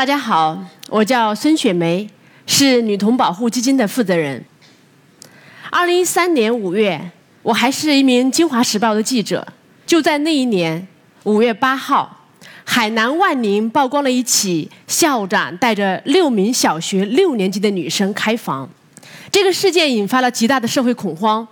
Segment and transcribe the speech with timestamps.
[0.00, 0.58] 大家好，
[0.88, 2.08] 我叫孙雪梅，
[2.46, 4.42] 是女童保护基金的负责人。
[5.68, 7.10] 二零一三年五月，
[7.42, 9.46] 我还是一名《京华时报》的记者。
[9.84, 10.88] 就在那一年
[11.24, 12.24] 五月八号，
[12.64, 18.66] 海南万宁曝光了一起校长带着六名小学六年级的女生开房，
[19.30, 21.46] 这个事件引发了极大的社会恐慌。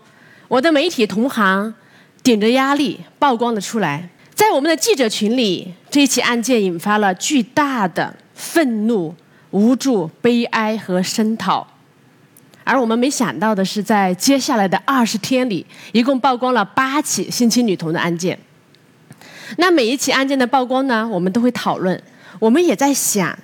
[0.48, 1.74] 我的媒体同行
[2.22, 8.16] 顶着压力曝光了出来，在我们的记者群里，这一起案件引发了巨大的。
[8.38, 9.12] 愤怒、
[9.50, 11.66] 无助、悲哀和声讨，
[12.62, 18.38] 而我们没想到的是，在接下来的二十天里，一共曝光了八起性侵女童的案件。
[19.56, 22.00] 那每一起案件的曝光呢，我们都会讨论。
[22.38, 23.36] 我们也在想，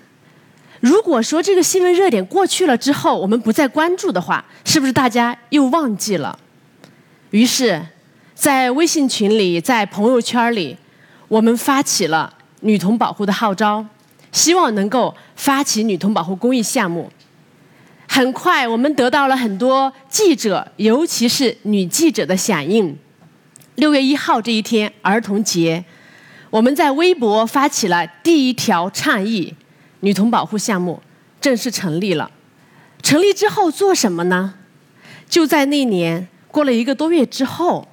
[0.79, 6.39] 如果说这个新闻热点过去了之后，我们不再关注的话，是不是大家又忘记了？
[7.31, 7.85] 于是，
[8.33, 10.77] 在微信群里，在朋友圈里，
[11.27, 13.85] 我们发起了女童保护的号召。
[14.35, 17.09] 希望能够发起女童保护公益项目。
[18.09, 22.99] 很快，我们得到了很多记者，尤其是女记者的响应。
[23.77, 25.85] 六月一号这一天，儿童节，
[26.51, 29.55] 我们在微博发起了第一条倡议，
[30.01, 31.01] 女童保护项目
[31.41, 32.29] 正式成立了。
[33.03, 34.55] 成立之后做什么呢？
[35.29, 37.87] 就在那年过了一个多月之后，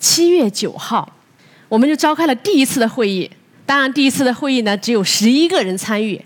[0.00, 1.16] 七月九号，
[1.68, 3.30] 我们就召开了第一次的会议。
[3.64, 6.22] 当然，第一次的会议呢，只有十一个人参与，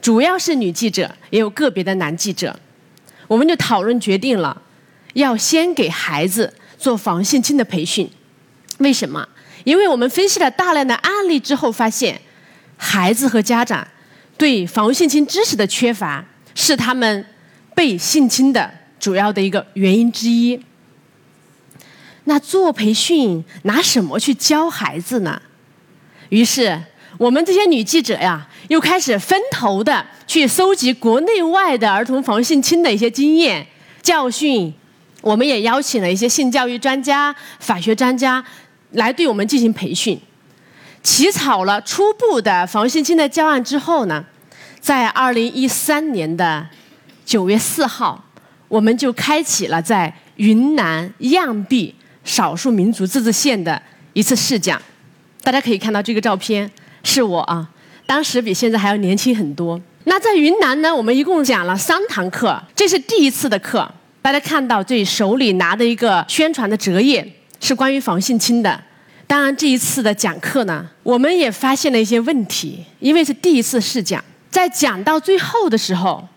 [0.00, 2.58] 主要是女记者，也有个别的男记者。
[3.26, 4.62] 我们就讨论决定了，
[5.12, 8.10] 要先给孩子做防性侵的培训。
[8.78, 9.28] 为什么？
[9.64, 12.20] 因为我们分析了大量的案例之后，发现
[12.76, 13.86] 孩子和家长
[14.38, 17.26] 对防性侵知识的缺乏，是他们
[17.74, 20.58] 被性侵的主要的一个原因之一。
[22.24, 25.42] 那做培训拿什么去教孩子呢？
[26.30, 26.80] 于是，
[27.16, 33.66] 我们这些女记者呀，又开始分头的去搜集国内外的儿童防性侵的一些经验
[34.02, 34.72] 教训。
[35.20, 38.44] 我们也邀请了一些性教育专家、法学专家
[38.92, 40.18] 来对我们进行培训。
[41.02, 44.24] 起草了初步的防性侵的教案之后呢，
[44.80, 46.66] 在二零一三年的
[47.24, 48.24] 九月四号，
[48.68, 53.80] 我们就开启了在云南漾濞少数民族自治县的
[54.12, 54.80] 一次试讲。
[55.48, 56.70] 大家可以看到这个照片
[57.02, 57.66] 是我啊，
[58.04, 59.80] 当时比现在还要年轻很多。
[60.04, 63.90] 那在云南呢，我们一共讲了三堂课，这是第一次的课。
[64.20, 67.26] 大家看到这手里拿的一个宣传的折页，
[67.60, 68.78] 是关于防性侵的。
[69.26, 74.22] 当然，这一次的讲课呢，我们也发现了一些问题，因为是第一次试讲。
[74.50, 76.28] 在讲到最后的时候，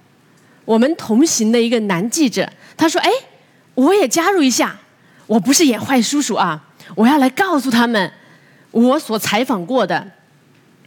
[0.64, 3.12] 我们同行的一个男记者他说：“哎，
[3.76, 4.74] 我也加入一下，
[5.28, 6.64] 我不是演坏叔叔啊，
[6.96, 8.10] 我要来告诉他们。”
[8.72, 10.12] 我所采访过的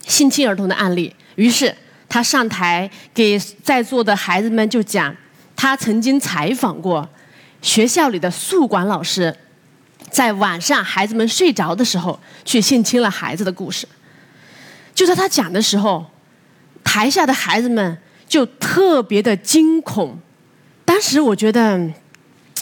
[0.07, 1.75] 性侵儿童的案例，于是
[2.09, 5.15] 他上台给在座的孩子们就讲，
[5.55, 7.09] 他曾经采访过
[7.61, 9.37] 学校里的宿管老师，
[10.11, 13.87] 在晚上孩子们睡着的时候去性侵了孩子的故事。
[14.95, 16.07] 就在他讲的时候，
[16.83, 20.19] 台下的孩子们就特别的惊恐。
[20.85, 21.91] 当时我觉得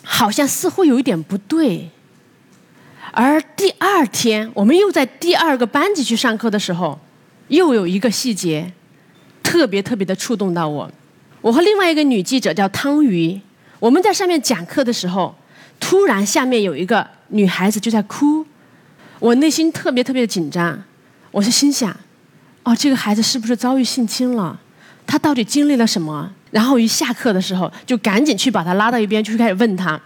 [0.02, 1.91] 好像似乎有一点不对。
[3.14, 6.98] 而第二天，我们又在第二个班级去上课的时候，
[7.48, 8.72] 又有一个细节，
[9.42, 10.90] 特别特别的触动到我。
[11.42, 13.38] 我和另外一个女记者叫汤瑜，
[13.78, 15.34] 我们在上面讲课的时候，
[15.78, 18.46] 突然下面有一个女孩子就在哭，
[19.18, 20.82] 我内心特别特别的紧张。
[21.32, 21.94] 我是心想，
[22.62, 24.58] 哦，这个孩子是不是遭遇性侵了？
[25.06, 26.32] 他到底经历了什么？
[26.50, 30.00] 然后一下课的时候，就赶紧去把他拉到一边，就开始问他，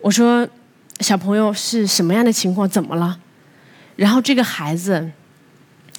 [0.00, 0.48] 我说。
[1.00, 2.68] 小朋友是什么样的情况？
[2.68, 3.18] 怎么了？
[3.96, 5.10] 然后这个孩子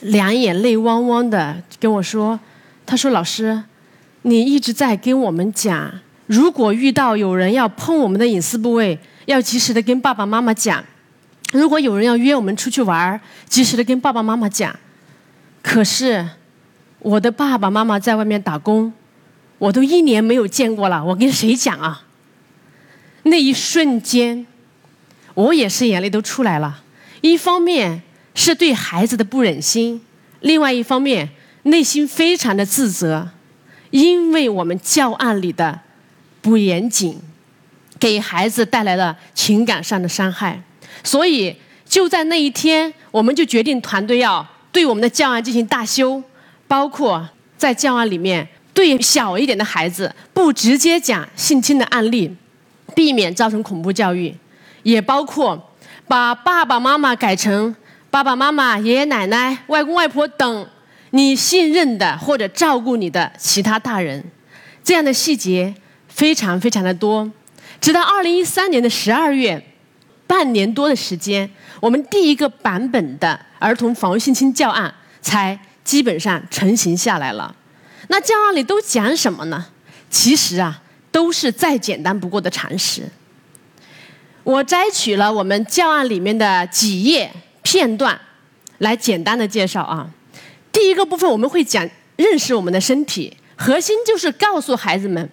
[0.01, 2.39] 两眼泪汪汪的跟我说
[2.85, 3.63] ：“他说老师，
[4.21, 5.91] 你一直在跟我们讲，
[6.27, 10.81] 如果遇到有人要碰我们的隐私部位，要及时的跟爸爸妈妈讲；
[11.53, 14.73] 如果有人要约我们出去玩，及时的跟爸爸妈妈讲。
[15.61, 16.27] 可是
[16.99, 18.91] 我的爸爸妈妈在外面打工，
[19.57, 22.03] 我都一年没有见过了，我跟谁讲啊？
[23.23, 24.45] 那一瞬间。”
[25.33, 26.81] 我也是眼泪都出来了，
[27.21, 28.01] 一方面
[28.35, 30.01] 是对孩子的不忍心，
[30.41, 31.29] 另外一方面
[31.63, 33.29] 内心非常的自责，
[33.91, 35.81] 因为我们教案里的
[36.41, 37.19] 不严谨，
[37.99, 40.61] 给孩子带来了情感上的伤害，
[41.03, 41.55] 所以
[41.85, 46.21] 就在那一天，我们就决定团队要对我们的教案进行大修，
[46.67, 52.35] 包括在教案里面对小一点的孩子不直接讲性侵的案例，
[52.95, 54.33] 避免造成恐怖教育。
[54.83, 55.71] 也包括
[56.07, 57.75] 把爸爸妈妈改成
[58.09, 60.67] 爸爸妈妈、爷爷奶奶、外公外婆等
[61.11, 64.23] 你信任的或者照顾你的其他大人，
[64.83, 65.73] 这样的细节
[66.07, 67.31] 非常非常的多。
[67.79, 69.63] 直到二零一三年的十二月，
[70.27, 71.49] 半年多的时间，
[71.79, 77.55] 我们第一个版本的儿童防御性侵教案才基本上成型下来了。
[78.09, 79.67] 那教案里都讲什么呢？
[80.09, 80.81] 其实啊，
[81.11, 83.09] 都是再简单不过的常识。
[84.43, 87.31] 我摘取了我们教案里面的几页
[87.61, 88.19] 片段，
[88.79, 90.09] 来简单的介绍啊。
[90.71, 95.29] 第一个部分我们会讲认识我们的身体，核心就是告诉孩子们，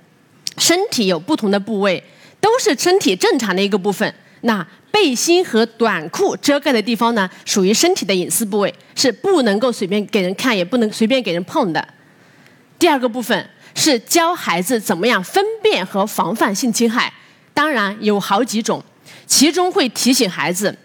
[0.59, 2.03] 身体有不同的部位，
[2.41, 4.13] 都是身体正常的一个部分。
[4.43, 11.87] 那背心和短裤遮盖的地方呢，属于身体的隐私部位，是不能够随便给人看，也不能随便给人碰的。
[12.79, 17.13] 第二个部分是教孩子怎么样分辨和防范性侵害，
[17.53, 18.83] 当然有好几种，
[19.27, 20.77] 其中会提醒孩子。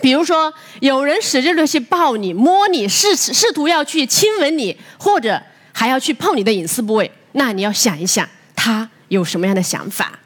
[0.00, 10.16] 比如说，有人使劲的去抱你、摸你，试试图要去亲吻你，或者还要去碰你的隐私部位，那你要想一想，他有什么样的想法？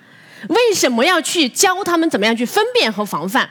[0.49, 3.49] 为什么要去教他们怎么样去分辨和防范？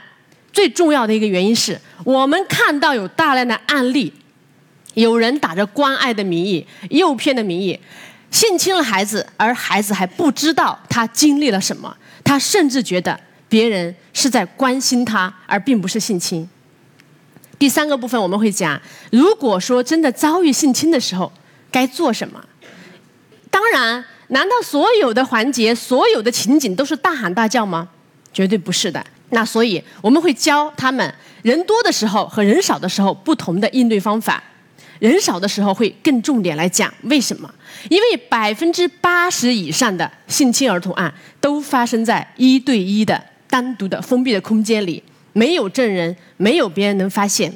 [0.52, 4.14] 最重要的一个原因是我们看到有大量的案例，
[4.94, 7.80] 有人打着关爱的名义、诱骗的名义，
[8.30, 13.20] 性侵了孩子，而孩子还不知道他经历了什么，他甚至觉得。
[13.54, 16.50] 别人是在关心他，而并不是性侵。
[17.60, 21.32] 第三个部分我们会讲，如果说真的遭遇性侵的时候，
[21.70, 22.44] 该做什么？
[23.52, 27.90] 当然，难道所有的环节、所有的情景都是大喊大叫吗？
[28.34, 29.06] 绝对不是的。
[29.30, 31.14] 那所以我们会教他们，
[31.44, 34.42] 人多的时候和人少的时候不同的应对方法。
[34.98, 37.54] 人少的时候会更重点来讲为什么？
[37.90, 43.24] 因为百分之八十以上的性侵儿童案都发生在一对一的。
[43.54, 45.04] 单独的封闭的空间里，
[45.34, 47.54] 没有证人，没有别人能发现，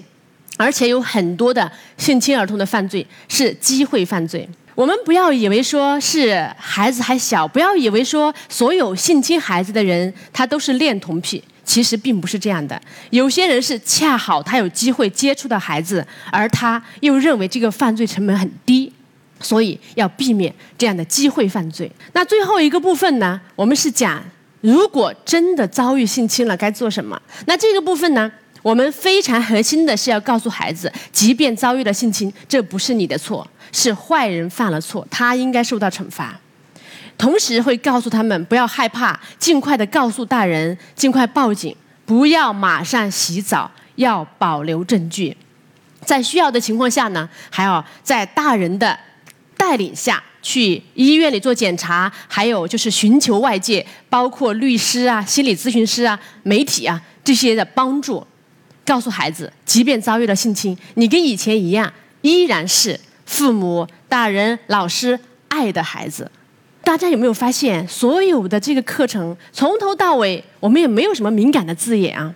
[0.56, 4.48] 而且有很多的性侵儿童的犯罪是机会犯罪。
[4.76, 12.80] 我们不要以为说是孩子还小，不要以为说所有性侵孩子的人他都是恋童癖，其实并不是这样的。
[13.10, 18.94] 有些人是恰好他有机会接触到孩子，而他又认为这个犯罪成本很低，
[19.40, 21.92] 所以要避免这样的机会犯罪。
[22.14, 24.24] 那最后一个部分呢，我们是讲。
[24.68, 27.18] 如果真的遭遇性侵了，该做什么？
[27.46, 28.30] 那这个部分呢？
[28.62, 36.38] 我们非常核心的是要告诉孩子，即便遭遇了性侵，这不是你的错，是坏人犯了错，他应该受到惩罚。
[37.18, 41.74] 同时会告诉他们不要害怕，尽快的告诉大人，尽快报警，
[42.06, 45.38] 不要马上洗澡，要保留证据。
[46.04, 49.00] 在需要的情况下呢，还要在大人的
[49.57, 50.24] 带领下。
[50.39, 58.25] 去医院里做检查，还有就是寻求外界，包括律师啊、心理咨询师啊、媒体啊这些的帮助，
[58.86, 65.19] 告诉孩子，即便遭遇了性侵，你跟以前一样，依然是父母、大人、老师
[65.50, 66.31] 爱的孩子。
[66.81, 72.33] 大家有没有发现，所有的这个课程从头到尾，我们也没有什么敏感的字眼啊，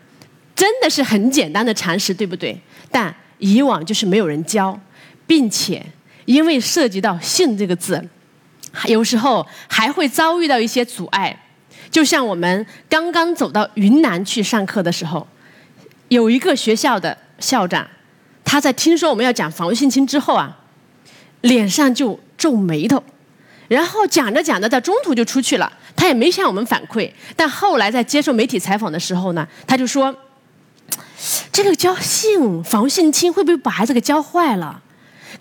[0.54, 2.60] 真的是很简单的常识，对不对？
[2.92, 4.78] 但以往就是没有人教，
[5.26, 5.82] 并且。
[6.26, 8.04] 因为涉及到“性”这个字，
[8.86, 11.38] 有时候还会遭遇到一些阻碍。
[11.90, 15.28] 就像我们刚刚走到云南去上课的时候，
[16.08, 17.86] 有一个学校的校长，
[18.46, 20.58] 他在听说我们要讲防性侵之后啊，
[21.42, 23.04] 脸上就皱眉头，
[23.68, 25.72] 然后讲着讲着，在中途就出去了。
[25.94, 30.16] 他也没向我们反馈，但后来在接受媒体采访的时候呢，他就说
[31.52, 34.82] ：“这个教性防性侵会不会把孩子给教坏了？”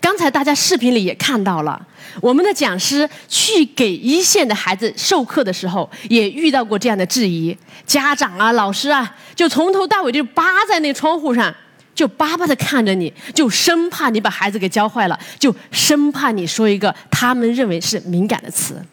[0.01, 1.79] 刚才大家视频里也看到了，
[2.19, 7.55] 我们的讲师去给一线的孩子授课的时候，也遇到过这样的质疑。
[7.85, 11.53] 家长啊，老师啊，就从头到尾就扒在那窗户上，
[11.93, 18.83] 就巴巴的看着你，就生怕你把孩子给教坏了，就生怕你说一个他们认为是敏感的词。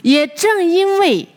[0.00, 1.28] 也正因为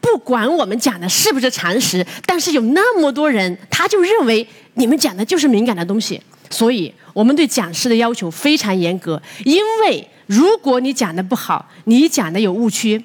[0.00, 6.94] 不管我们讲的是不是常识，但是有那么多人，他就认为你们讲的就是敏感的东西，所以。
[7.14, 13.02] 我们对讲师的要求非常严格，因为如果你讲的不好，你讲的有误区，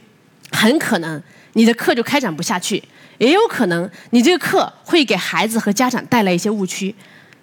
[0.51, 1.22] 很可能
[1.54, 2.84] 你的课就开展不下去，
[3.20, 6.94] 也有可能你这个课会给孩子和家长带来一些误区。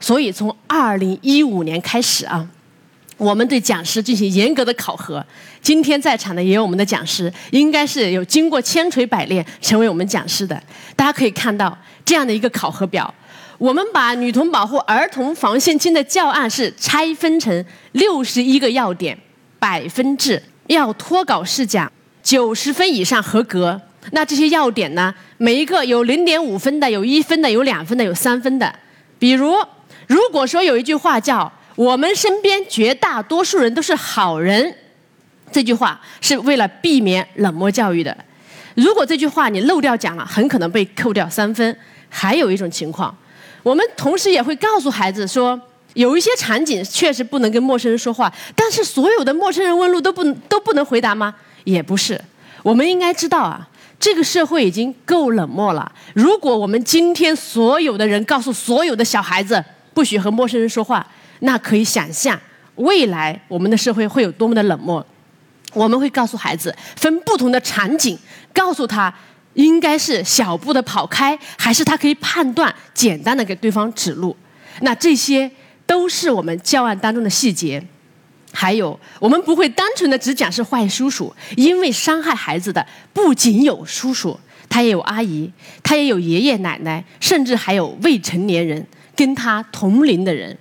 [0.00, 2.46] 所以从二零一五年开始啊，
[3.16, 5.24] 我们对讲师进行严格的考核。
[5.62, 10.60] 今天在场的也有我们的讲师，应该是有经过千锤百炼成为我们讲师的。
[10.94, 13.12] 大家可以看到这样的一个考核表。
[13.58, 19.18] 我们把女童保护儿童防性侵的教案是拆分成六十一个要点，
[19.58, 21.90] 百分制，要脱稿试讲，
[22.22, 23.80] 九十分以上合格。
[24.12, 25.14] 那这些要点呢？
[25.38, 28.72] 每一个有零点五分的，有一分的，有两分的，有三分的。
[29.18, 29.56] 比如，
[30.06, 34.74] 如果说有一句话叫我们身边绝大多数人都是好人。
[35.50, 38.16] 这句话是为了避免冷漠教育的。
[38.74, 41.76] 如果这句话你漏掉讲了，很可能被扣掉三分。
[42.08, 43.16] 还有一种情况，
[43.66, 45.60] 我们同时也会告诉孩子说，
[45.94, 51.34] 有一些场景确实不能跟陌生人说话，但是所有的陌生人问路都不都不能回答吗？
[51.64, 52.20] 也不是。
[52.62, 53.68] 我们应该知道啊，
[53.98, 55.90] 这个社会已经够冷漠了。
[56.14, 61.04] 如果我们今天所有的人告诉所有的小孩子不许和陌生人说话，
[61.40, 62.40] 那可以想象
[62.76, 65.04] 未来我们的社会会有多么的冷漠。
[65.72, 68.16] 我们会告诉孩子分不同的场景，
[68.54, 69.12] 告诉他
[69.56, 74.34] 应该是小步的跑开，还是他可以判断简单的给对方指路。
[74.80, 75.50] 那这些
[75.86, 77.82] 都是我们教案当中的细节。
[78.52, 90.56] 还有，我们不会单纯的只讲是坏叔叔，因为伤害孩子的不仅有叔叔，他也有阿姨，他也有爷爷奶奶，甚至还有未成年人跟他同龄的人。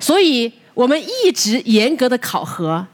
[0.00, 2.86] 所以我们一直严格的考核。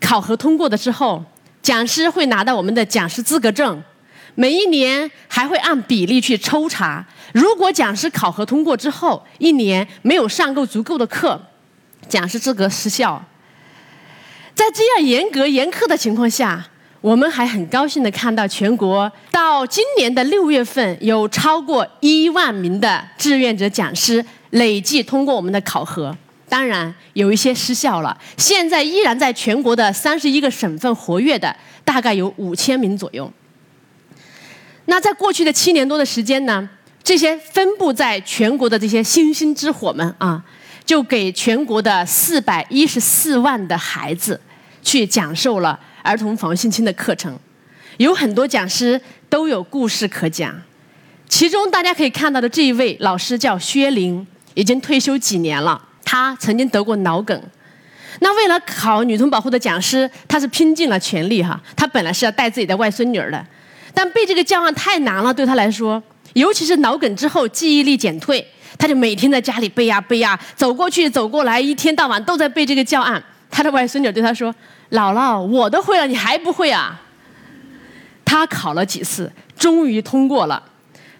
[0.00, 1.24] 考核通过的之后，
[1.60, 3.82] 讲师会拿到我们的讲师资格证，
[4.34, 7.04] 每一年还会按比例去抽查。
[7.32, 11.40] 如果讲师考核通过之后，一年没有上够足够的课，
[12.08, 13.24] 讲师资格失效。
[14.54, 16.66] 在这样严格严苛的情况下，
[17.00, 26.14] 我们还很高兴的看到，全国到今年的六月份，有超过一万名的志愿者讲师累计通过我们的考核。
[26.48, 33.32] 当然有一些失效了，现在依然在全国的三十一个省份活跃的，大概有五千名左右。
[34.90, 36.68] 那在过去的七年多的时间呢，
[37.04, 40.42] 这些分布在全国的这些星星之火们啊，
[40.84, 44.40] 就给全国的四百一十四万的孩子
[44.82, 47.38] 去讲授了儿童防性侵的课程，
[47.98, 50.60] 有很多讲师都有故事可讲，
[51.28, 55.80] 其中大家可以看到的这一位老师叫薛玲，已经退休几年了。
[56.04, 57.40] 他曾经得过脑梗，
[58.18, 61.60] 那为了考女童保护的讲师，他是拼尽了全力哈。
[61.76, 63.46] 他本来是要带自己的外孙女儿的，
[64.02, 66.02] 但背这个教案太难了，对他来说，
[66.32, 68.42] 尤其是脑梗之后记忆力减退，
[68.78, 73.22] 他就每天在家里背呀背呀，走过去走过来，一天到晚都在背这个教案。
[73.50, 74.50] 他的外孙女对他说
[74.92, 76.98] ：“姥姥，我都会了，你还不会啊？”
[78.24, 80.62] 他考了几次，终于通过了。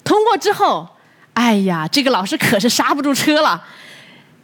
[0.03, 0.89] 通过之后，
[1.35, 3.63] 哎呀，这个老师可是刹不住车了。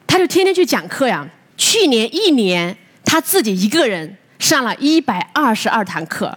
[0.06, 1.26] 他就天天去讲课呀。
[1.56, 6.36] 去年一年，他自己一个人上了一百二十二堂课，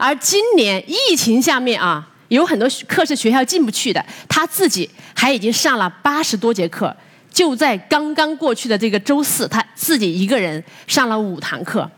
[0.00, 6.96] 而今年疫情下面啊，有很多课是学校进不去的，他自己还已经上了八十多节课。
[7.30, 11.88] 就在刚刚过去的这个周四，他自己一个人上了五堂课。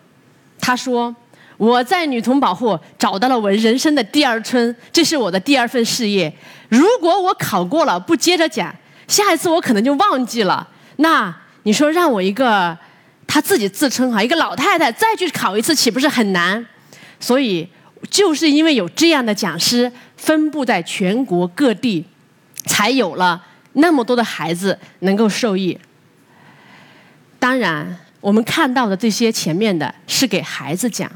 [0.60, 1.14] 他说
[1.56, 6.32] ：“我在女童保护找到了我人生的第二春，这是我的第二份事业。
[6.68, 8.74] 如果我考过了，不接着讲，
[9.08, 12.76] 下一次我可能就忘记了。”那你说让我一个，
[13.26, 16.64] 他自己自称哈一个老太太再去考一次，岂不是很难？
[17.18, 17.66] 所以
[18.10, 22.04] 就是因为有这样的讲师分布在全国各地，
[22.66, 23.44] 才有了
[23.74, 25.78] 那么多的孩子能够受益。
[27.38, 31.10] 当然，我们看到的这些前面的是给孩子讲，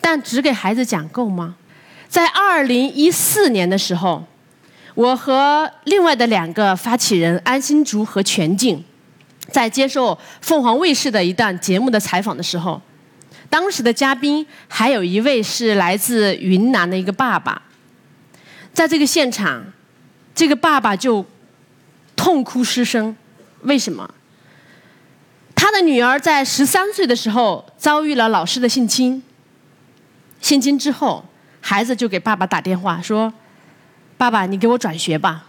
[0.00, 1.56] 但只给孩子讲够吗？
[2.08, 4.24] 在二零一四年的时候，
[4.94, 8.84] 我和另外的两个发起人安心竹和全静。
[9.50, 12.80] 在接受凤凰卫视的一档节目的采访的时候，
[13.54, 17.62] 当时的嘉宾还有一位是来自云南的一个爸爸。
[18.72, 19.64] 在这个现场，
[20.34, 21.24] 这个爸爸就
[22.16, 23.16] 痛哭失声。
[23.60, 24.12] 为什么？
[25.54, 29.22] 他的女儿在十三岁的时候遭遇了老师的性侵。
[30.40, 31.24] 性侵之后，
[31.60, 33.32] 孩子就给爸爸打电话说
[34.18, 35.44] ：“爸爸，你给我转学吧。”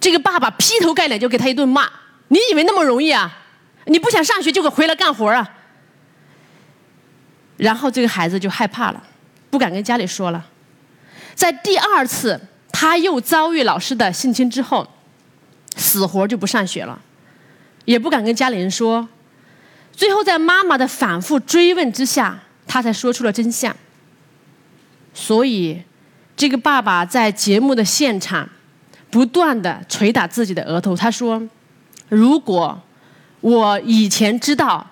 [0.00, 1.88] 这个爸爸劈头盖脸就给他一顿骂。
[2.26, 3.32] 你以为那么容易啊？
[3.84, 5.54] 你不想上学就给回来干活啊？
[7.58, 9.02] 然后这个孩子就害怕了，
[9.50, 10.46] 不敢跟家里说了。
[11.34, 12.40] 在第二次
[12.72, 14.88] 他又遭遇老师的性侵之后，
[15.76, 16.98] 死活就不上学了，
[17.84, 19.06] 也不敢跟家里人说。
[19.92, 23.76] 最后在妈妈的反复追问之下，他才说出了真相。
[25.12, 25.82] 所以，
[26.36, 28.48] 这个爸爸在节目的现场
[29.10, 31.46] 不断的捶打自己的额头，他说。
[32.08, 32.80] 如果
[33.42, 34.86] 我以前知道，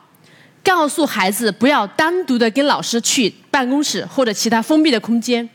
[0.66, 5.48] 告诉孩子不要单独的跟老师去办公室或者其他封闭的空间，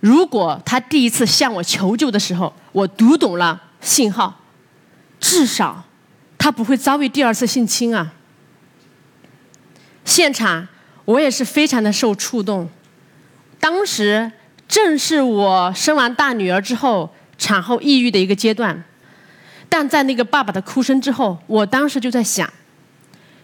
[0.00, 4.40] 如果他第一次向我求救的时候，我读懂了信号，
[5.20, 5.84] 至少
[6.38, 8.14] 他不会遭遇第二次性侵啊。
[10.06, 10.66] 现场
[11.04, 12.70] 我也是非常的受触动，
[13.60, 14.32] 当时
[14.66, 18.82] 正是我生完大女儿之后产后抑郁的一个阶段。
[19.68, 22.50] 但在那个爸爸的哭声之后，我当时就在想，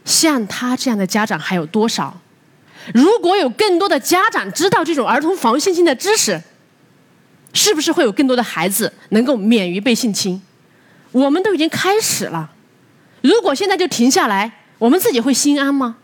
[0.07, 2.19] 像他这样的家长还有多少？
[2.95, 6.41] 如果有更多的家长知道这种儿童防性侵的知识，
[7.53, 10.41] 是不是会有更多的孩子能够免于被性侵？
[11.11, 12.53] 我们都已经开始了，
[13.23, 15.97] 如果现在就停下来，我们自己会心安吗？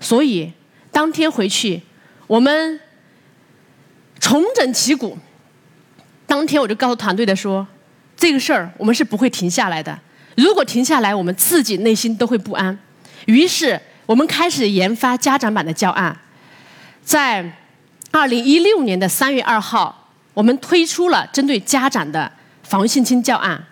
[0.00, 0.52] 所以
[0.90, 1.82] 当天回去，
[2.26, 2.80] 我们
[4.18, 5.18] 重整旗鼓。
[6.26, 7.66] 当天我就告诉团队的说，
[8.16, 9.98] 这个事儿我们是不会停下来的。
[10.36, 12.78] 如果停下来，我们自己内心都会不安。
[13.26, 16.16] 于是我们开始研发家长版的教案，
[17.02, 17.58] 在
[18.10, 22.30] 二零一六年的三月二号，我们推出了针对家长的
[22.62, 23.62] 防性侵教案。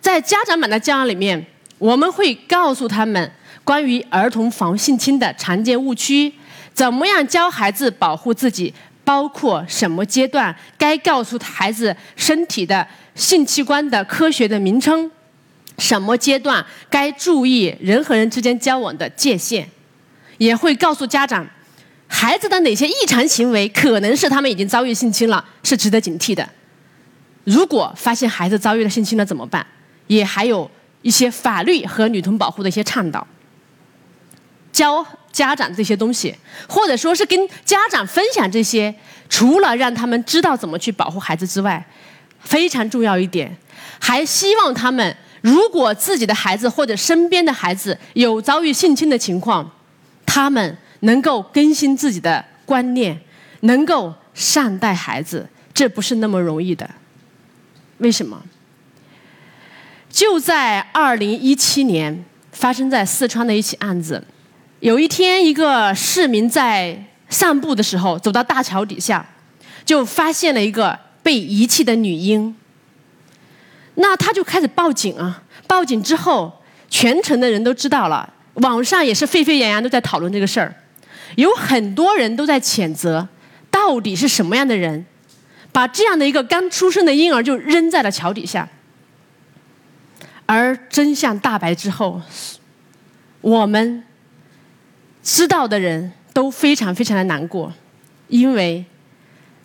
[0.00, 1.44] 在家长版的教案里面，
[1.78, 3.32] 我们会告诉他们
[3.64, 6.32] 关于儿童防性侵的常见误区，
[6.72, 8.74] 怎么样教孩子保护自己。
[9.02, 15.10] 包括什么阶段该告诉孩子身体的性器官的科学的名称？
[15.80, 19.68] 什么阶段该注意人和人之间交往的界限？
[20.38, 21.44] 也会告诉家长，
[22.06, 26.48] 孩子的哪些异常行为可能是他们已经遭遇性侵了，是值得警惕的。
[27.44, 29.66] 如果发现孩子遭遇了性侵了怎么办？
[30.06, 30.70] 也还有
[31.02, 33.26] 一些法律和女童保护的一些倡导。
[34.72, 36.34] 教家长这些东西，
[36.68, 38.94] 或者说是跟家长分享这些，
[39.28, 41.84] 除了让他们知道怎么去保护孩子之外，
[42.40, 43.56] 非常重要一点，
[43.98, 49.70] 还希望他们如果自己的孩子或者身边的孩子有遭遇性侵的情况，
[50.26, 53.18] 他们能够更新自己的观念，
[53.60, 56.88] 能够善待孩子，这不是那么容易的。
[57.98, 58.42] 为什么？
[60.10, 64.22] 就在二零一七年，发生在四川的一起案子。
[64.80, 69.24] 有一天，一个市民在散步的时候，走到大桥底下，
[69.84, 72.54] 就发现了一个被遗弃的女婴。
[73.94, 75.42] 那他就开始报警啊！
[75.66, 76.52] 报警之后，
[76.88, 80.74] 全城的人都知道了，网上也是沸沸扬扬，都在讨论这个事儿。
[81.36, 83.28] 有很多人都在谴责，
[83.70, 85.04] 到底是什么样的人，
[85.72, 88.68] 把这样的一个刚出生的婴儿就扔在了桥底下？
[90.46, 92.20] 而真相大白之后，
[93.40, 94.04] 我们。
[95.22, 97.70] 知道的人都非常非常的难过，
[98.28, 98.82] 因为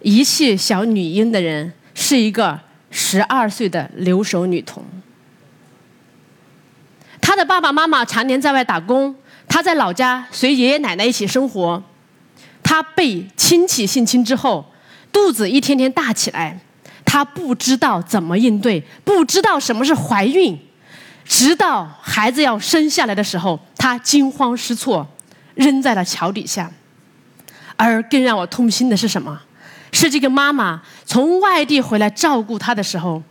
[0.01, 2.59] 遗弃小女婴的人是一个
[2.95, 4.81] 十二岁的留守女童。
[7.19, 9.13] 她的爸爸妈妈常年在外打工，
[9.49, 11.83] 她在老家随爷爷奶奶一起生活。
[12.63, 14.71] 她被亲戚性侵之后，
[15.11, 16.57] 肚子一天天大起来，
[17.03, 20.57] 她不知道怎么应对，不知道什么是怀孕，
[21.25, 25.05] 直到孩子要生下来的时候，她惊慌失措。
[25.55, 26.69] 扔在了桥底下，
[27.77, 29.41] 而更让我痛心的是什么？
[29.95, 33.23] 是这个妈妈从外地回来照顾他的时候，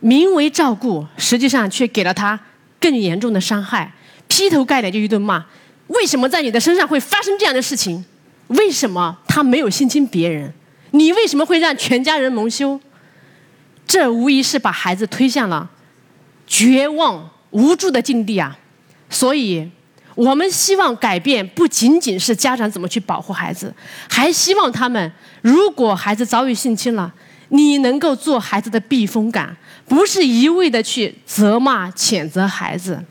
[0.00, 2.38] 名为照顾，实际上却给了他
[2.78, 3.90] 更严重的伤害，
[4.26, 5.46] 劈头盖脸就一顿骂。
[5.86, 8.04] 为什么在你的身上会发生这样的事情？
[8.48, 10.52] 为什么他没有性侵别人？
[10.90, 12.78] 你为什么会让全家人蒙羞？
[13.86, 15.70] 这无疑是把孩子推向了
[16.46, 18.58] 绝望无助的境地啊！
[19.08, 19.70] 所以。
[20.18, 23.72] 我们希望改变不仅仅是家长怎么去保护孩子，
[24.10, 27.14] 还希望他们，如果孩子遭遇性侵了，
[27.50, 33.04] 你能够做孩子的避风港，不是一味的去责骂、谴责孩子。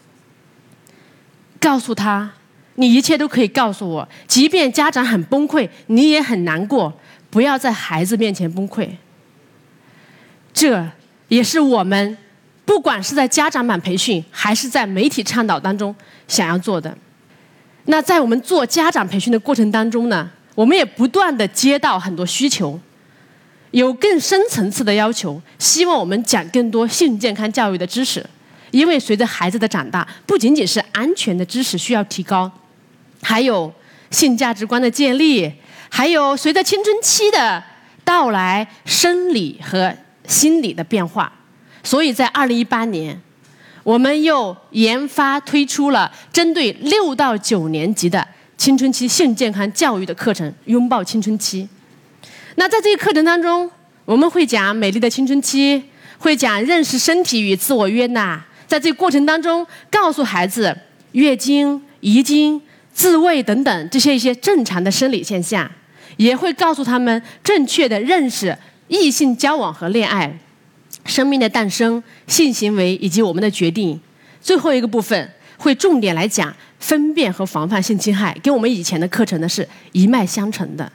[1.62, 2.30] 告诉他，
[2.76, 6.94] 你一切都可以告诉我，即便家长很崩溃，你也很难过，
[7.30, 8.90] 不要在孩子面前崩溃。
[10.54, 10.86] 这
[11.30, 12.18] 也是我们。
[12.66, 15.96] 不管是在家长版培训，还是在媒体倡导当中
[16.28, 16.98] 想要做的，
[17.86, 22.80] 那在我们做家长培训的过程当中呢，我们也不断的接到很多需求，
[23.72, 28.26] 有更深层次的要求，希望我们讲更多性健康教育的知识，
[28.72, 32.52] 因为随着孩子的长大，不仅仅是安全的知识需要提高，
[33.22, 33.74] 还有
[34.12, 35.52] 性价值观的建立，
[35.90, 37.64] 还有随着青春期的
[38.04, 41.32] 到来，生理和心理的变化。
[41.84, 43.22] 所以在二零一八年，
[43.88, 51.64] 我们又研发推出了针对六到九年级的青春期性健康教育的课程《拥抱青春期》。
[52.56, 53.72] 那在这个课程当中，
[54.04, 55.82] 我们会讲美丽的青春期，
[56.18, 58.46] 会讲认识身体与自我约纳。
[58.68, 60.78] 在这个过程当中，告诉孩子
[61.14, 65.72] 月经、遗精、自慰等等这些一些正常的生理现象，
[66.18, 68.58] 也会告诉他们正确的认识
[68.90, 70.38] 异性交往和恋爱。
[71.08, 74.00] 生命的诞生、性行为以及我们的决定，
[74.40, 80.92] 最后一个部分会重点来讲分辨和防范性侵害，跟我们以前的课程呢是一脉相承的。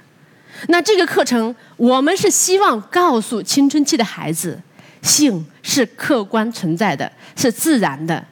[0.68, 4.60] 那这个课程，我们是希望告诉青春期的孩子，
[5.00, 8.24] 性是客观存在的，是自然的。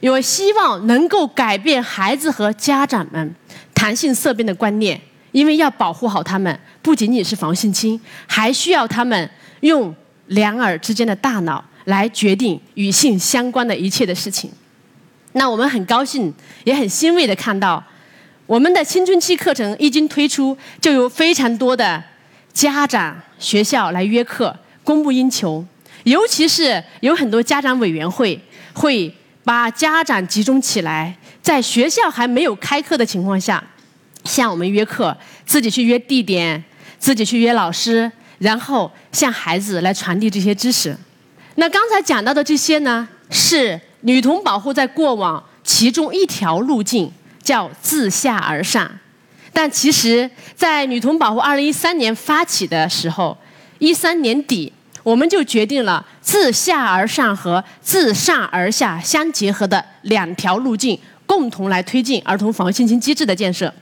[0.00, 3.34] 有希望能够改变孩子和家长们
[3.74, 5.00] 谈性色变的观念，
[5.32, 9.28] 因为要保护好他们，不仅仅是防性侵，还需要他们
[9.60, 9.92] 用
[10.26, 14.50] 两耳之间的大脑来决定与性相关的一切的事情。
[15.32, 16.32] 那我们很高兴，
[16.64, 17.82] 也很欣慰的看到，
[18.46, 22.02] 我们的青春期课程一经推出，就有非常多的
[22.52, 25.64] 家长、学校来约课，供不应求。
[26.04, 28.38] 尤其是有很多家长委员会
[28.74, 33.62] 会把家长集中起来，在学校还没有开课的情况下，
[34.24, 36.62] 向我们约课，自己去约地点，
[36.98, 38.10] 自己去约老师，
[38.44, 40.94] 然后向孩子来传递这些知识。
[41.54, 47.10] 那刚才讲到的这些呢，是女童保护在过往其中一条路径，
[47.42, 48.90] 叫自下而上。
[49.50, 53.38] 但其实，在女童保护二零一三年发起的时候，
[53.78, 54.70] 一三年底。
[55.02, 63.72] 我们就决定了自下而上和自上而下相结合的两条路径，共同来推进儿童防性侵机制的建设。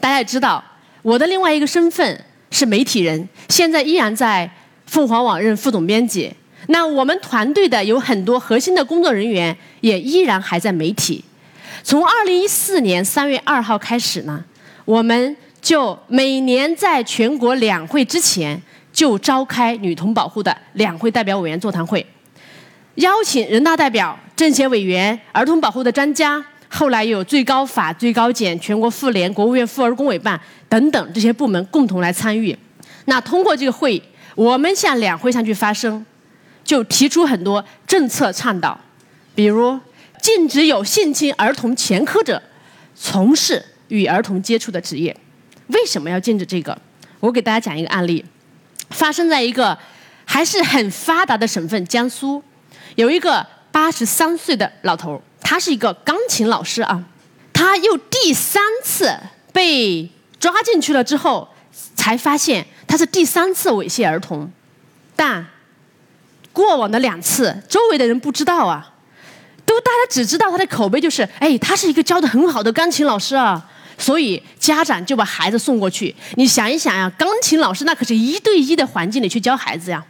[0.00, 0.64] 大家也知道，
[1.02, 2.24] 我的另外一个身份
[2.56, 4.50] 是媒体人，现在依然在
[4.86, 6.32] 凤凰网任副总编辑。
[6.68, 11.22] 那我们团队的有很多核心的工作人员也依然还在媒体。
[11.82, 14.42] 从二零一四年三月二号开始呢，
[14.86, 18.60] 我们就每年在全国两会之前。
[18.90, 22.06] 就召开女童保护的两会代表委员座谈会，
[22.94, 32.56] 邀请人大代表、政协委员、儿童保护的专家，后来有最高法、最高检、全国妇联、国务院妇儿工委办等等这些部门共同来参与。
[33.06, 34.02] 那通过这个会议，
[34.34, 36.04] 我们向两会上去发声，
[36.64, 38.78] 就提出很多政策倡导，
[39.34, 39.78] 比如
[40.20, 42.42] 禁止有性侵儿童前科者
[42.94, 45.16] 从事与儿童接触的职业。
[45.68, 46.76] 为什么要禁止这个？
[47.20, 48.24] 我给大家讲一个案例。
[48.90, 49.76] 发生在一个
[50.24, 52.42] 还是很发达的省份江苏，
[52.94, 57.04] 有一个八十三岁的老头，他是一个钢琴老师啊，
[57.52, 59.16] 他又第三次
[59.52, 61.48] 被抓进去了之后，
[61.94, 64.50] 才发现他是第三次猥亵儿童，
[65.14, 65.46] 但
[66.52, 68.94] 过往的两次周围的人不知道啊，
[69.64, 73.70] 都大家只知道他的口碑就是，哎，他是一个教的很好的钢琴老师啊。
[73.98, 76.12] 所以家长就把孩子送过去。
[76.34, 80.04] 你想一想呀，钢琴老师那可是一对一的环境里去教孩子呀。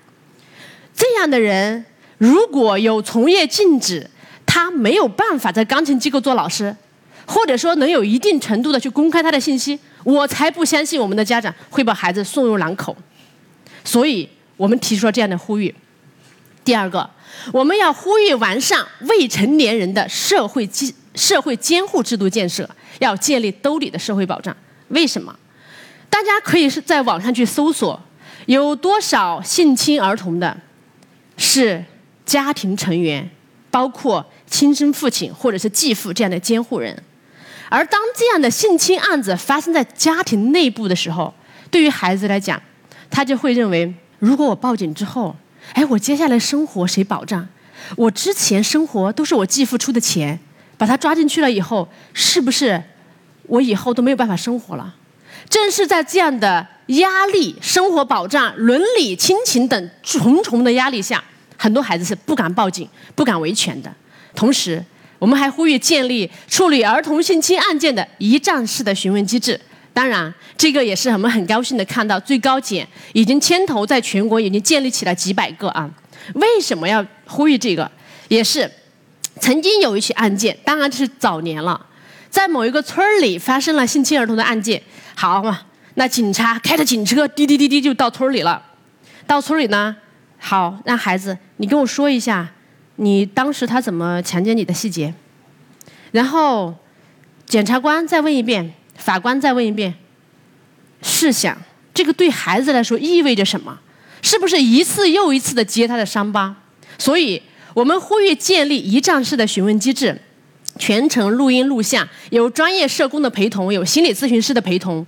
[0.96, 1.84] 这样的人
[2.16, 4.10] 如果有从业禁止，
[4.46, 6.74] 他没有办法在钢琴机构做老师，
[7.26, 12.96] 或者说能有一定程度的去公开他的信息，我才不相信我们的家长会把孩子送入狼口。
[13.84, 15.74] 所以我们提出了这样的呼吁。
[16.64, 17.10] 第二个，
[17.52, 22.68] 我们要呼吁完善未成年人的社会基社会监护制度建设。
[22.98, 24.56] 要建立兜底的社会保障，
[24.88, 25.38] 为什么？
[26.08, 28.00] 大家可以是在网上去搜索，
[28.46, 30.56] 有多少性侵儿童的，
[31.36, 31.84] 是
[32.24, 33.28] 家庭成员，
[33.70, 37.02] 包括亲生父亲或者是继父这样的监护人。
[37.68, 41.32] 而当这样的性侵案子发生在家庭内部的时候，
[41.70, 42.60] 对于孩子来讲，
[43.10, 45.34] 他就会认为，如果我报警之后，
[45.72, 47.46] 哎，我接下来生活谁保障？
[47.96, 50.38] 我之前生活都是我继父出的钱。
[50.78, 52.82] 把他抓进去了以后，是不是
[53.44, 54.94] 我以后都没有办法生活了？
[55.48, 61.24] 正是在这样的压力、生活保障、伦理、亲情等重重的压力下，
[61.56, 63.90] 很多孩子是不敢报警、不敢维权的。
[64.36, 64.84] 同时，
[65.18, 69.60] 我们还呼吁建立处理儿童性侵案件的一站式的询问机制。
[69.92, 75.90] 当然，这个也是我们很高兴的看到，最高检已经牵头在全国已经建立起了几百个啊。
[76.34, 77.90] 为什么要呼吁这个？
[78.28, 78.70] 也是。
[79.38, 81.78] 曾经有一起案件，当然这是早年了，
[82.30, 84.82] 在某一个村里发生了性侵儿童的案件。
[85.14, 85.60] 好嘛，
[85.96, 88.62] 那警察开着警车滴滴滴滴就到村里了。
[89.26, 89.94] 到村里呢，
[90.38, 92.48] 好让孩子你跟我说一下，
[92.96, 95.14] 你当时他怎么强奸你的细节。
[96.12, 96.74] 然后
[97.46, 99.94] 检察官再问一遍，法官再问一遍。
[101.02, 101.56] 试想，
[101.94, 103.78] 这个对孩子来说意味着什么？
[104.22, 106.56] 是不是一次又一次的揭他的伤疤？
[106.98, 107.42] 所以。
[107.76, 110.18] 我们呼吁建立一站式的询问机制，
[110.78, 115.06] 全程录音录像，有专业社工的陪同，有心理咨询师的陪同，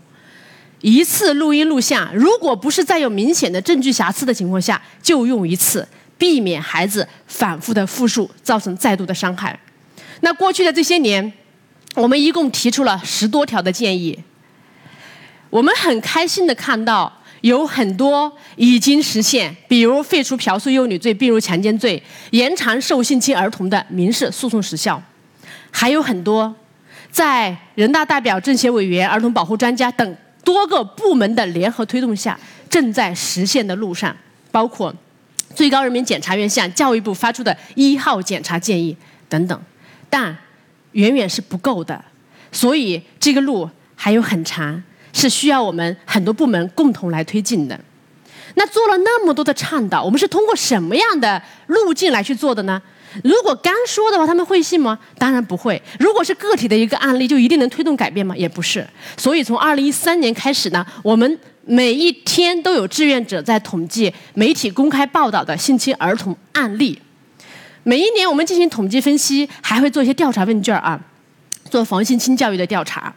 [0.83, 9.59] 一次录音录像，如果不是在有明显的证据瑕疵的情况下，就用一次，避免孩子反复的复述，造成再度的伤害。
[10.21, 11.33] 那过去的这些年，
[11.95, 14.19] 我们一共提出了十多条的建议，
[15.49, 17.15] 我们很开心的看到。
[17.43, 25.01] 有很多已经实现，比如废除嫖宿幼女罪，并入强奸罪，延长受性侵儿童的民事诉讼时效，
[25.71, 26.53] 还有很多
[27.13, 32.37] 在人大代表、政协委员、儿童保护专家等多个部门的联合推动下，
[32.69, 34.17] 正在实现的路上，
[34.51, 34.93] 包括
[35.59, 38.97] 最高人民检察院向教育部发出的一号检察建议
[39.29, 39.61] 等等，
[40.09, 40.39] 但
[40.93, 42.05] 远远是不够的，
[42.53, 44.81] 所以这个路还有很长，
[45.13, 47.81] 是需要我们很多部门共同来推进的。
[48.59, 52.83] 那做了那么多的倡导，我们是通过什么样的路径来去做的呢？
[53.23, 54.99] 如果干说的话，他们会信吗？
[55.17, 55.81] 当然不会。
[56.01, 58.37] 如果是个体的一个案例，就一定能推动改变吗？
[58.37, 58.85] 也不是。
[59.17, 67.01] 所以从二零一三年开始呢，我们每一天都有志愿者在统计媒体公开报道的性侵儿童案例。
[67.85, 71.01] 每一年我们进行统计分析，还会做一些调查问卷啊，
[71.71, 73.15] 做防性侵教育的调查。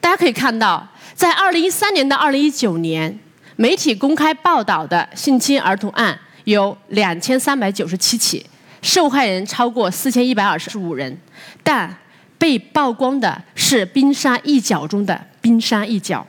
[0.00, 3.18] 大家可以看到，在二零一三年到二零一九年，
[3.60, 8.46] 媒体公开报道的性侵儿童案有两千三百九十七起。
[8.80, 11.14] 受害人超过四千一百二十五人，
[11.62, 11.94] 但
[12.38, 16.26] 被曝光的是冰山一角中的冰山一角。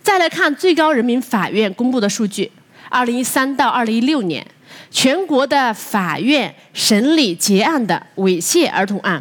[0.00, 2.48] 再来看最高人民法院公布的数据：
[2.88, 4.46] 二零一三到二零一六年，
[4.92, 9.20] 全国的法院审理结案的猥亵儿童案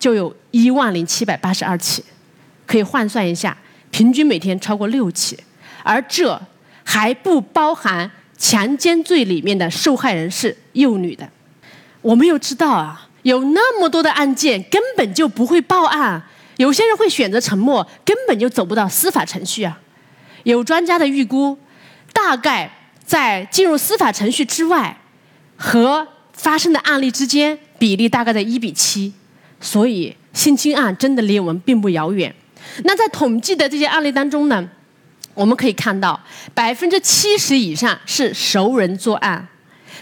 [0.00, 2.04] 就有一万零七百八十二起，
[2.66, 3.56] 可以换算一下，
[3.92, 5.38] 平均每天超过六起。
[5.84, 6.42] 而这
[6.90, 11.28] 还不包含强奸罪里面的受害人是幼女的。
[12.00, 16.22] 我们又知道啊，有那么多的案件根本就不会报案，
[16.56, 19.78] 有些人会选择沉默，根本就走不到司法程序啊。
[20.44, 21.58] 有专家的预估，
[22.14, 22.70] 大概
[23.04, 24.96] 在进入司法程序之外
[25.56, 29.12] 和发生的案例之间比例大概在一比七，
[29.60, 32.34] 所以性侵案真的离我们并不遥远。
[32.84, 34.66] 那在统计的这些案例当中呢，
[35.38, 36.20] 我们可以看到
[36.52, 39.46] 百分之七十以上是熟人作案。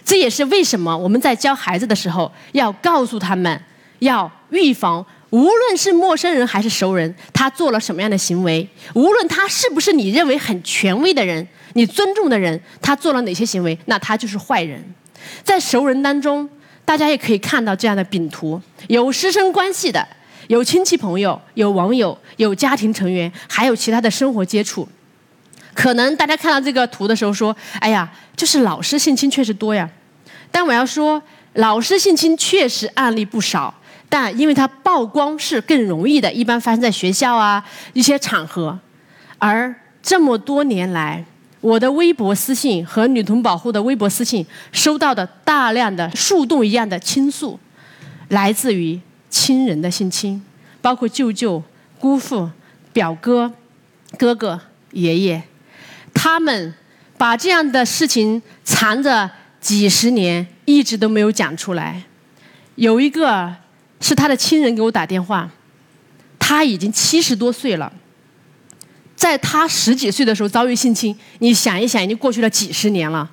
[0.03, 3.61] 这也是为什么我们在教孩子的时候要告诉他们，
[3.99, 14.83] 要预防，无论是陌生人还是熟人，他做了什么样的行为，无论他是不是你认为很权威的人、你尊重的人，他做了哪些行为，那他就是坏人。
[15.44, 16.49] 在熟人当中，
[16.87, 20.07] 大家也可以看到这样的饼图：有师生关系的，
[20.46, 24.88] 有亲戚朋友，有网友，有家庭成员，还有其他的生活接触。
[25.77, 29.89] 可能大家看到这个图的时候说：“哎呀，就是老师性侵确实多呀。”
[30.51, 33.73] 但我要说，老师性侵确实案例不少，
[34.09, 37.62] 但因为它曝光是更容易的，一般发生在学校啊
[37.93, 38.79] 一些场合。
[39.39, 41.23] 而这么多年来，
[41.61, 47.61] 我的微博私信和女童保护的微博私信收到的大量的树洞一样的倾诉，
[48.29, 50.43] 来自于亲人的性侵，
[50.81, 51.62] 包括舅舅、
[51.99, 52.51] 姑父、
[52.95, 53.53] 表哥、
[54.17, 54.59] 哥哥、
[54.93, 55.43] 爷爷。
[56.29, 56.75] 他们
[57.17, 62.03] 把这样的事情藏着几十年，一直都没有讲出来。
[62.75, 63.55] 有一个
[64.01, 65.49] 是他的亲人给我打电话，
[66.37, 67.93] 他已经七十多岁了，
[69.15, 73.31] 在他十几岁的时候遭遇性侵，你想一想，已经过去了几十年了，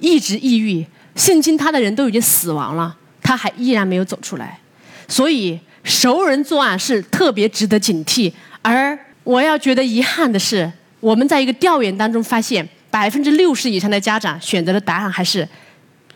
[0.00, 4.58] 一直抑郁，性侵他的人都已经死亡了，他还依然没有走出来。
[5.06, 8.32] 所以熟人作案是特别值得警惕。
[8.62, 10.72] 而我要觉得遗憾的是。
[11.02, 15.46] 我们在一个调研当中发现，百分之六十以上的家长选择的答案还是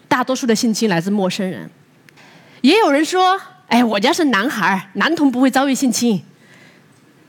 [0.07, 1.69] 大多数的性侵来自陌生人。
[2.61, 6.23] 也有人说：“哎，我家是男孩，男童不会遭遇性侵。”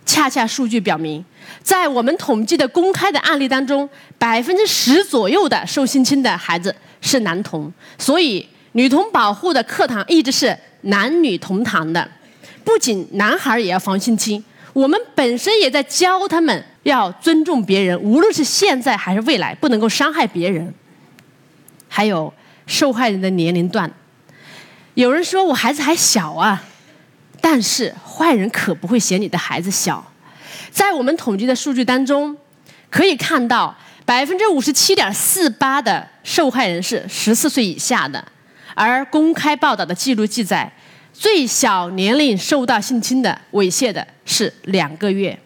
[0.05, 1.25] 恰恰数据表明，
[1.63, 3.89] 在我们统计的公开的案例当中，
[4.19, 7.73] 百分之十左右的受性侵的孩子是男童。
[7.97, 12.07] 所以，女童保护的课堂一直是男女同堂的，
[12.63, 14.45] 不仅男孩也要防性侵。
[14.73, 20.73] 我们本身也在教他们要尊重别人，无论是现在还是未来，不能够伤害别人。
[21.89, 22.33] 还有
[22.65, 23.91] 受害人的年龄段，
[24.93, 26.63] 有人说我孩子还小啊，
[27.41, 30.13] 但是坏人可不会嫌你的孩子小。
[30.71, 32.37] 在我们统计的数据当中，
[32.89, 38.23] 可以看到百分之五十七点四八的受害人是十四岁以下的，
[38.75, 40.71] 而公开报道的记录记载。
[41.11, 45.37] 最小年龄受到性侵的猥亵的是两个月，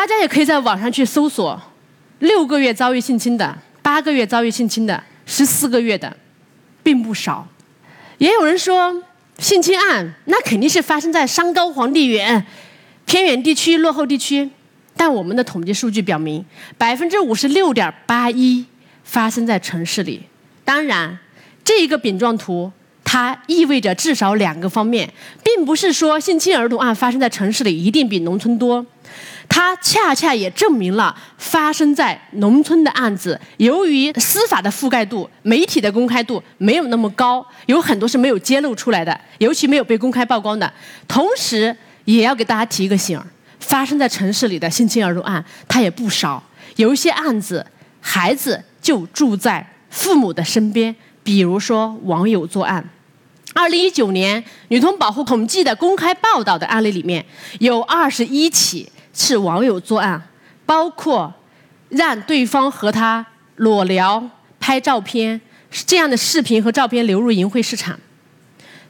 [0.00, 1.60] 大家也可以在网上去搜索，
[2.20, 6.16] 六个月遭遇性侵的，八个月遭遇性侵的，十四个月的，
[6.82, 7.46] 并不少。
[8.16, 9.02] 也有人说，
[9.36, 12.46] 性侵案那肯定是发生在山高皇帝远、
[13.04, 14.48] 偏远地区、落后地区，
[14.96, 16.42] 但我们的统计数据表明，
[16.78, 18.64] 百分之五十六点八一
[19.04, 20.22] 发生在城市里。
[20.64, 21.18] 当然，
[21.62, 22.72] 这一个饼状图。
[23.02, 28.86] 它意味着至少两个方面，并不是说性侵儿童案发生在城市里一定比农村多，
[29.48, 40.72] 它恰恰也证明了发生在农村的案子，由于司法的覆盖度、媒体的公开度没有那么高，有很多是没有揭露出来的，尤其没有被公开曝光的。
[41.08, 43.26] 同时，也要给大家提一个醒儿：
[43.58, 46.42] 发生在城市里的性侵儿童案，它也不少，
[46.76, 47.66] 有一些案子
[48.00, 52.88] 孩子就住在父母的身边，比如说网友作案。
[53.52, 57.24] 二零一九年女童保护统计的公开报道的案例里面，
[57.58, 58.88] 有二十一起
[59.22, 60.22] 是网友作案，
[60.64, 61.34] 包括
[61.90, 65.38] 让对方和他裸聊、拍照片
[65.86, 68.00] 这样的视频和照片流入淫秽市场，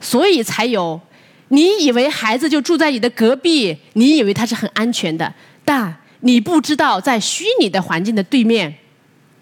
[0.00, 1.00] 所以才有
[1.48, 8.72] 你以为孩子就住在你的隔壁，你以为他是很安全的，但你不知道在虚拟的环境的对面，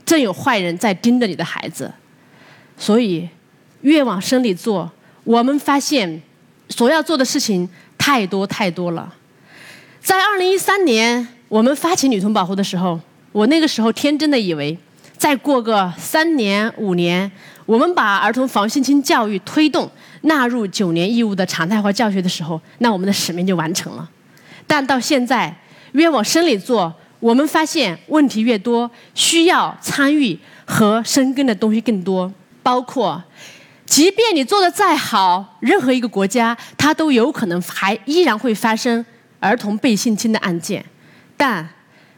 [0.06, 1.92] 正有坏人在盯着你的孩子，
[2.78, 3.28] 所以
[3.82, 4.90] 越往深里做。
[5.24, 6.22] 我们发现，
[6.70, 9.14] 所要做的事情太多太多了。
[10.00, 12.98] 在二零一三年，我们发起女童保护的时候，
[13.32, 14.76] 我那个时候天真的以为，
[15.16, 17.30] 再过个三年五年，
[17.66, 19.90] 我们把儿童防性侵教育推动
[20.22, 24.08] 纳入九年义务的常态化教学的时候，那我们的使命就完成了。
[24.66, 25.54] 但到现在，
[25.92, 32.32] 越往深里做，我们发现问题越多，需要参与和深耕的东西更多，
[32.62, 33.22] 包括。
[33.84, 39.04] 即便你做的再好，任何一个国家，它都有可能还依然会发生
[39.40, 40.84] 儿童被性侵的案件。
[41.36, 41.68] 但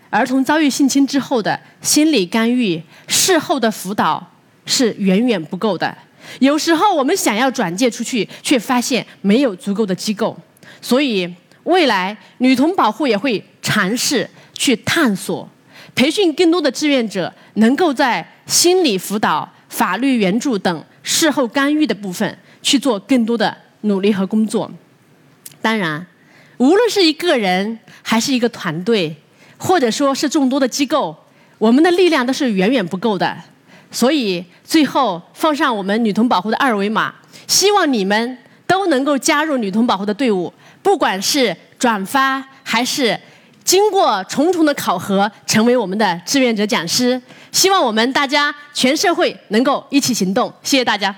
[0.09, 4.33] 儿童遭遇性侵之后的心理干预、事后的辅导
[4.67, 5.97] 是远远不够的。
[6.39, 10.37] 有时候我们想要转介出去，却发现没有足够的机构。
[10.81, 11.33] 所以，
[11.65, 15.49] 未来女童保护也会尝试去探索，
[15.95, 20.85] 培训更多的志愿者，能够在心理辅导、法律援助等。
[21.03, 24.71] 事后干预的部分去做更多的努力和工作。
[25.63, 26.07] 当然，
[26.61, 29.17] 无论是一个人还是一个团队，
[29.57, 31.17] 或者说是众多的机构，
[31.57, 33.35] 我们的力量都是远远不够的。
[33.91, 37.15] 所以，最后放上我们女童保护的二维码，
[37.47, 43.19] 希望你们都能够加入女童保护的队伍，不管是转发还是
[43.65, 47.21] 经过重重的考核，成为我们的志愿者讲师。
[47.51, 51.15] 希望我们大家全社会能够一起行动，谢谢大家。